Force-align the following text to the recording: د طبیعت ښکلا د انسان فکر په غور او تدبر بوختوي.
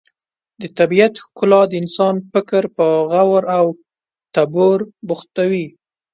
د 0.61 0.63
طبیعت 0.77 1.13
ښکلا 1.23 1.61
د 1.67 1.73
انسان 1.81 2.15
فکر 2.31 2.63
په 2.77 2.87
غور 3.11 3.43
او 3.57 3.65
تدبر 4.33 4.77
بوختوي. 5.07 5.65